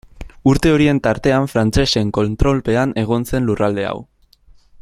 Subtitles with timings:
[0.51, 3.97] Urte horien tartean frantsesen kontrolpean egon zen lurralde hau.